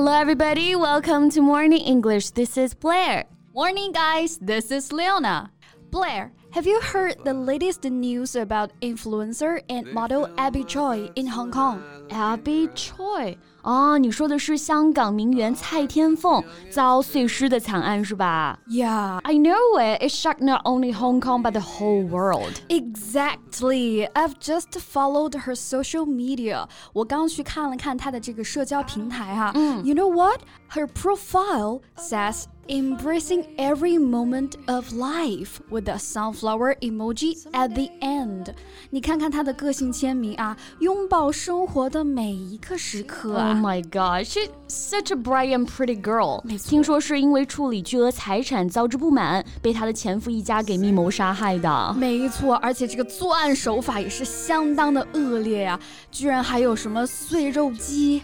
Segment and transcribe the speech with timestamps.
[0.00, 0.74] Hello, everybody.
[0.74, 2.30] Welcome to Morning English.
[2.30, 3.26] This is Blair.
[3.52, 4.38] Morning, guys.
[4.38, 5.52] This is Leona.
[5.90, 11.50] Blair, have you heard the latest news about influencer and model Abby Choi in Hong
[11.50, 11.84] Kong?
[12.10, 20.03] Abby Choi 哦，你说的是香港名媛蔡天凤遭碎尸的惨案是吧 Yeah, I know it.
[20.03, 22.61] It shocked not only Hong Kong but the whole world.
[22.69, 24.07] exactly.
[24.13, 26.67] I've just followed her social media.
[26.93, 29.51] 我刚去看了看她的这个社交平台哈。
[29.83, 30.41] You know what?
[30.69, 38.53] Her profile says embracing every moment of life with a sunflower emoji at the end.
[38.89, 43.53] 你看看她的个性签名啊，拥抱生活的每一个时刻 Oh 啊。
[43.55, 46.41] my god, she's such a bright and pretty girl.
[46.43, 51.93] 没错听说是因为处理巨额财产遭致不满，被她的前夫一家给密谋杀害的。
[51.97, 55.79] 没错，而且这个作案手法也是相当的恶劣呀、
[56.11, 58.21] 居然还有什么碎肉机、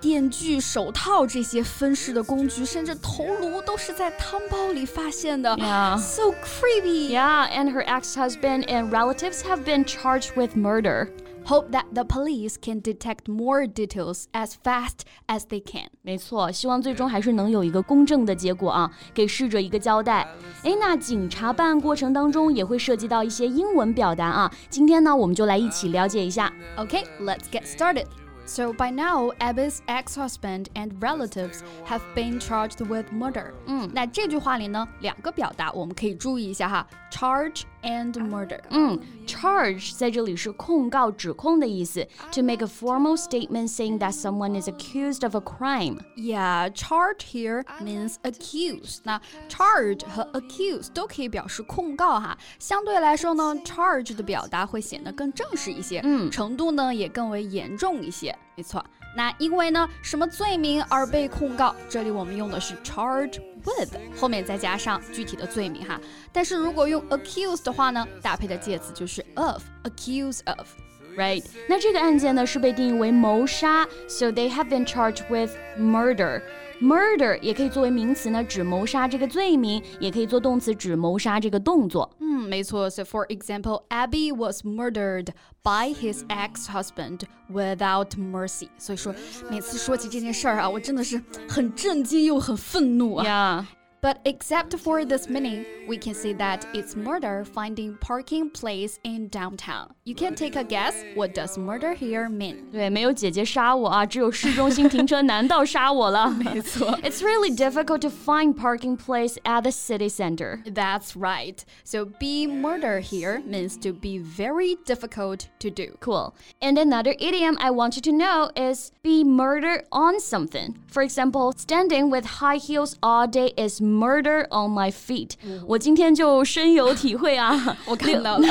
[0.00, 5.56] 电锯、手套这些分尸的工具，甚至头颅都是在汤包里发现的。
[5.56, 5.96] Yeah.
[5.98, 7.12] So creepy.
[7.12, 11.08] Yeah, and her ex-husband and relatives have been charged with murder.
[11.46, 15.88] Hope that the police can detect more details as fast as they can.
[16.02, 20.28] 没错，希望最终还是能有一个公正的结果啊，给逝者一个交代。
[20.62, 26.52] 诶，那警察办案过程当中也会涉及到一些英文表达啊，今天呢，我们就来一起了解一下。
[26.76, 28.06] Okay, let's get started.
[28.46, 33.52] So by now, Abby's ex-husband and relatives have been charged with murder.
[33.66, 38.58] 嗯，那这句话里呢，两个表达我们可以注意一下哈，charge and murder.
[38.70, 46.00] 嗯，charge 在这里是控告、指控的意思，to make a formal statement saying that someone is accused of a crime。
[46.16, 48.98] Yeah, charge here means accuse.
[49.04, 52.36] 那 charge 和 accuse 都可以表示控告哈。
[52.58, 58.35] 相对来说呢，charge 的表达会显得更正式一些，嗯程度呢也更为严重一些。
[58.54, 58.84] 没错，
[59.16, 66.00] 那因为呢什么罪名而被控告，这里我们用的是 charge with，后面再加上具体的罪名哈。
[66.32, 70.68] 但是如果用 accuse 的话呢，搭配的介词就是 of，accuse of。
[71.16, 76.42] Right，那这个案件呢是被定义为谋杀，so they have been charged with murder。
[76.80, 82.10] Murder 也可以作为名词呢，指谋杀这个罪名，也可以做动词指谋杀这个动作。
[82.18, 82.90] 嗯，没错。
[82.90, 85.28] So for example, Abby was murdered
[85.62, 87.20] by his ex-husband
[87.52, 88.68] without mercy.
[88.78, 89.14] 所以说，
[89.48, 93.68] 每次说起这件事儿啊，我真的是很震惊又很愤怒啊。
[94.06, 94.06] Yeah.
[94.06, 99.28] But except for this meaning, we can say that it's murder finding parking place in
[99.28, 99.94] downtown.
[100.04, 101.04] You can take a guess.
[101.14, 102.68] What does murder here mean?
[102.72, 106.28] 对，没有姐姐杀我啊，只有市中心停车难道杀我了？
[106.30, 106.98] 没错。
[107.04, 110.64] It's really difficult to find parking place at the city center.
[110.64, 111.58] That's right.
[111.84, 115.96] So be murder here means to be very difficult to do.
[116.00, 116.34] Cool.
[116.60, 120.74] And another idiom I want you to know is be murder on something.
[120.88, 125.30] For example, standing with high heels all day is murder on my feet.
[125.66, 127.76] 我今天就深有体会啊。
[127.86, 128.46] 我看到了。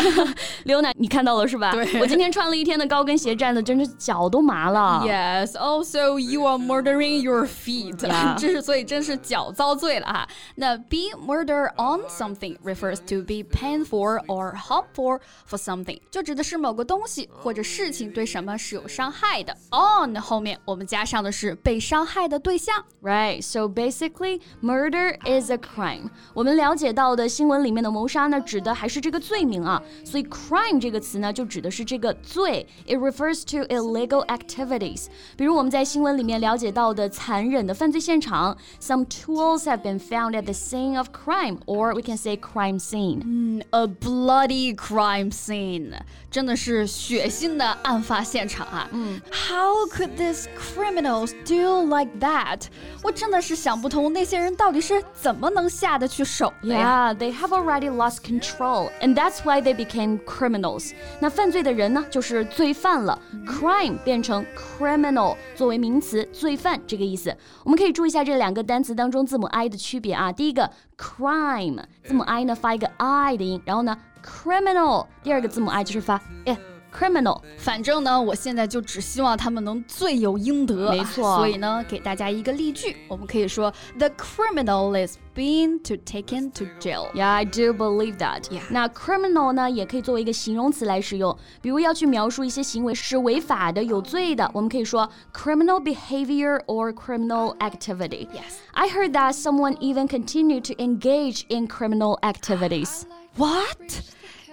[0.64, 1.72] 刘奶，你看到了是吧？
[1.72, 5.04] 对我今天穿了一天的高跟鞋，站的真是脚都麻了。
[5.06, 7.98] Yes, also you are murdering your feet.
[7.98, 8.38] Yeah.
[8.40, 10.28] 这是所以真是脚遭罪了哈。
[10.56, 15.20] 那 be murder on something refers to be painful or harmful
[15.50, 19.56] for something，就指的是某个东西或者事情对什么是有伤害的。
[19.72, 22.84] On 后面我们加上的是被伤害的对象。
[23.02, 26.10] Right, so basically, murder is a crime.
[26.34, 29.82] 我们了解到的新闻里面的谋杀呢，指的还是这个罪名啊。
[30.04, 32.66] 所以 crime 这个词呢，就指的是这个罪。
[32.86, 35.08] It refers to illegal activities.
[35.36, 42.80] 比如我们在新闻里面了解到的残忍的犯罪现场，some tools have been found at the scene of crime, or we can say crime
[42.80, 43.64] scene.
[43.72, 45.94] A bloody crime scene，
[46.30, 48.88] 真的是血腥的案发现场啊！
[48.92, 52.64] 嗯，How could these criminals do like that？
[53.04, 60.93] 我真的是想不通，那些人到底是 怎么能下得去手的呀 Yeah, they have already lost control, and that's why they became criminals.
[61.21, 63.19] 那犯罪的人呢，就是罪犯了。
[63.47, 67.37] Crime 变成 criminal 作为名词，罪犯这个意思。
[67.65, 70.31] 我们可以注意一下这两个单词当中字母 i 的区别啊。
[70.31, 76.57] 第一个 crime 字母 i 呢发一个 i 的音，然后呢 criminal 第二个字母 i 就是发哎
[76.94, 77.42] criminal。
[77.58, 80.92] 反正呢，我现在就只希望他们能罪有应得。
[80.92, 87.10] 没错所以呢，给大家一个例句，我们可以说：The criminal is being to taken to jail.
[87.14, 88.44] Yeah, I do believe that.
[88.50, 88.62] Yeah.
[88.70, 98.28] 那 criminal 呢，也可以作为一个形容词来使用，比如要去描述一些行为是违法的、有罪的，我们可以说 criminal behavior or criminal activity.
[98.28, 98.58] Yes.
[98.74, 103.04] I heard that someone even continued to engage in criminal activities.
[103.38, 104.02] What?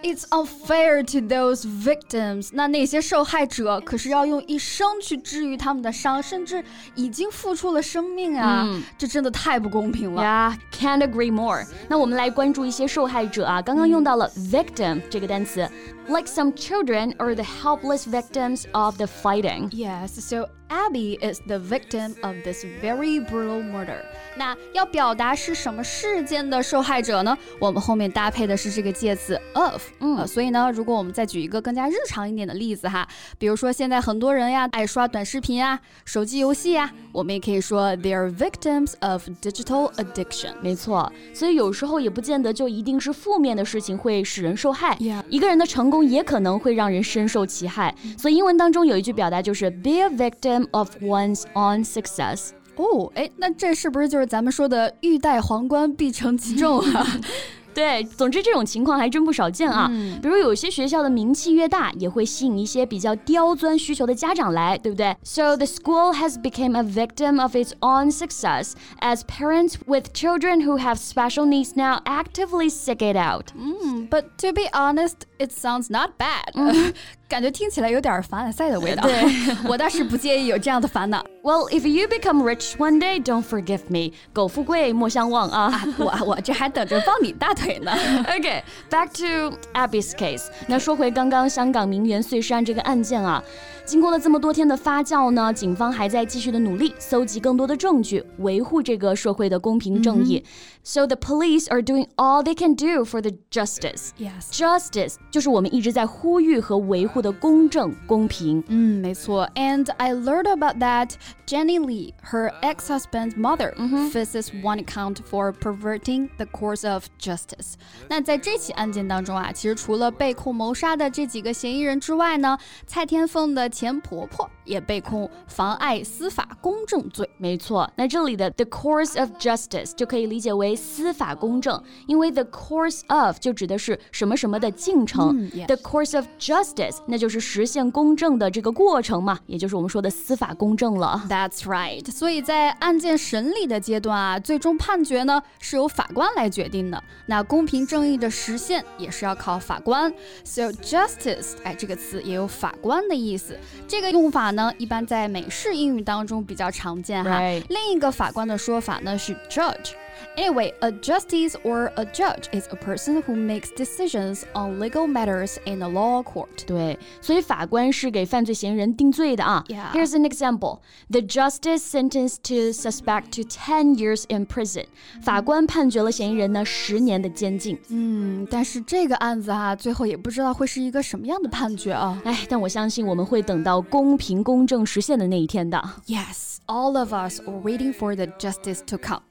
[0.02, 2.50] It's unfair to those victims。
[2.52, 6.62] 那那些受害者可是要用一生去治愈他们的伤，甚至
[6.94, 8.62] 已经付出了生命啊！
[8.64, 10.22] 嗯、这真的太不公平了。
[10.22, 11.66] Yeah, can't agree more。
[11.88, 15.69] 那我们来关注一些受害者啊，刚刚用到了 victim 这个单词。
[16.06, 19.69] Like some children are the helpless victims of the fighting.
[19.70, 23.99] Yes, so Abby is the victim of this very brutal murder.
[24.35, 27.37] 那要表达是什么事件的受害者呢？
[27.59, 40.53] 我们后面搭配的是这个介词 of，嗯、呃，所以呢，如果我们再举一个更加日常一点的例子哈，比如说现在很多人呀爱刷短视频啊、手机游戏呀，我们也可以说 they are victims of digital addiction。
[40.61, 44.97] 没错，所以有时候也不见得就一定是负面的事情会使人受害，
[45.29, 47.93] 一个人的成功也可能会让人深受其害。
[48.17, 50.62] 所以英文当中有一句表达就是 be a victim。
[50.72, 52.50] of one's own success.
[52.76, 57.06] 哦，哎，那这是不是就是咱们说的欲戴皇冠必承其重啊？
[57.75, 59.86] 对，总之这种情况还真不少见啊。
[59.88, 65.16] 嗯、比如有些学校的名气越大，也会吸引一些比较刁钻需求的家长来，对不对？
[65.22, 70.78] So the school has become a victim of its own success as parents with children who
[70.78, 73.52] have special needs now actively seek it out.
[73.54, 76.94] 嗯，But to be honest, it sounds not bad.
[77.28, 79.04] 感觉听起来有点凡尔赛的味道。
[79.04, 79.22] 对
[79.69, 81.25] 我倒是不介意有这样的烦恼。
[81.42, 84.12] Well, if you become rich one day, don't forgive me.
[84.32, 85.72] 苟富贵莫相忘啊！
[85.72, 87.92] 啊我我这还等着抱你大腿呢。
[88.26, 90.48] Okay, back to Abby's case.
[90.66, 93.42] 那说回刚刚香港名媛碎尸案这个案件啊。
[93.86, 100.44] 经过了这么多天的发酵呢，警方还在继续的努力，搜集更多的证据，维护这个社会的公平正义。
[100.82, 104.10] So the police are doing all they can do for the justice.
[104.19, 108.62] Yes, justice 就是我们一直在呼吁和维护的公正、公平。
[108.69, 109.48] 嗯，没错。
[109.54, 111.12] And I learned about that
[111.46, 113.75] Jenny Lee, her ex-husband's mother,
[114.10, 117.75] faces one count for perverting the course of justice.
[118.08, 127.30] 那在这起案件当中啊，其实除了被控谋杀的这几个嫌疑人之外呢，蔡天凤的前婆婆 也被控妨碍司法公正罪。
[127.38, 141.24] 没错，那这里的 the course of justice 就可以理解为司法公正，因为 the course of 就指的是什么什么的进程、嗯、，the course of justice 那就是实现公正的这个过程嘛，也就是我们说的司法公正了。
[141.30, 142.10] That's right。
[142.10, 147.04] 所以在案件审理的阶段啊，最终判决呢是由法官来决定的。
[147.25, 150.13] 那公平正义的实现也是要靠法官。
[150.44, 153.57] So justice，哎，这个词也有法官的意思。
[153.88, 157.39] 这个用法呢，一般在美式英语当中比较常见哈。
[157.69, 159.91] 另一个法官的说法呢是 judge。
[160.36, 165.82] Anyway, a justice or a judge is a person who makes decisions on legal matters in
[165.82, 166.64] a law court.
[166.64, 169.64] 对，所以法官是给犯罪嫌疑人定罪的啊。
[169.66, 169.90] Yeah.
[169.92, 170.78] Here's an example:
[171.10, 174.86] the justice sentenced to suspect to ten years in prison.
[175.20, 177.76] 法官判决了嫌疑人呢十年的监禁。
[177.88, 182.20] 嗯，但是这个案子啊，最后也不知道会是一个什么样的判决啊。
[182.25, 185.82] 哎，但我相信我们会等到公平公正实现的那一天的。
[186.06, 189.22] Yes, all of us are waiting for the justice to come.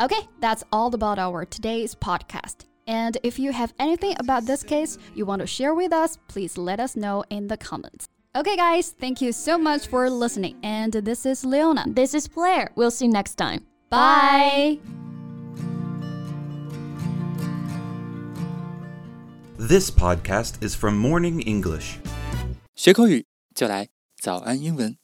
[0.00, 2.64] Okay, that's all about our today's podcast.
[2.86, 6.56] And if you have anything about this case you want to share with us, please
[6.56, 8.08] let us know in the comments.
[8.36, 10.56] Okay, guys, thank you so much for listening.
[10.62, 11.84] And this is Leona.
[11.88, 12.70] This is Blair.
[12.76, 13.66] We'll see you next time.
[13.90, 14.78] Bye.
[19.58, 21.98] This podcast is from Morning English.
[22.76, 24.98] 学口语就来早安英文。